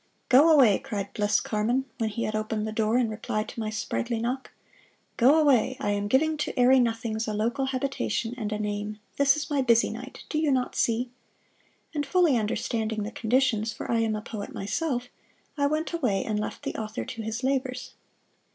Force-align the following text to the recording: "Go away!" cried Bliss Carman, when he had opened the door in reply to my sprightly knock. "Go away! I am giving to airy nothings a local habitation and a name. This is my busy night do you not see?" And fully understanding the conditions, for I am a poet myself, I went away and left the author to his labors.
"Go 0.29 0.51
away!" 0.51 0.79
cried 0.79 1.13
Bliss 1.13 1.39
Carman, 1.39 1.85
when 1.99 2.09
he 2.09 2.23
had 2.23 2.35
opened 2.35 2.65
the 2.65 2.71
door 2.71 2.97
in 2.97 3.07
reply 3.07 3.43
to 3.43 3.59
my 3.59 3.69
sprightly 3.69 4.17
knock. 4.19 4.49
"Go 5.15 5.37
away! 5.39 5.77
I 5.79 5.91
am 5.91 6.07
giving 6.07 6.37
to 6.37 6.59
airy 6.59 6.79
nothings 6.79 7.27
a 7.27 7.35
local 7.35 7.65
habitation 7.67 8.33
and 8.35 8.51
a 8.51 8.57
name. 8.57 8.97
This 9.17 9.37
is 9.37 9.51
my 9.51 9.61
busy 9.61 9.91
night 9.91 10.23
do 10.27 10.39
you 10.39 10.49
not 10.49 10.75
see?" 10.75 11.11
And 11.93 12.03
fully 12.03 12.35
understanding 12.35 13.03
the 13.03 13.11
conditions, 13.11 13.73
for 13.73 13.91
I 13.91 13.99
am 13.99 14.15
a 14.15 14.23
poet 14.23 14.51
myself, 14.51 15.07
I 15.55 15.67
went 15.67 15.93
away 15.93 16.23
and 16.25 16.39
left 16.39 16.63
the 16.63 16.73
author 16.77 17.05
to 17.05 17.21
his 17.21 17.43
labors. 17.43 17.93